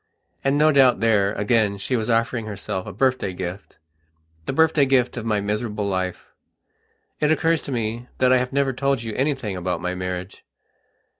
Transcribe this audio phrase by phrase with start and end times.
[0.43, 3.77] And no doubt there, again, she was offering herself a birthday giftthe
[4.47, 6.31] birthday gift of my miserable life.
[7.19, 10.43] It occurs to me that I have never told you anything about my marriage.